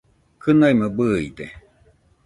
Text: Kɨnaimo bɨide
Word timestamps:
Kɨnaimo 0.41 0.87
bɨide 0.97 1.45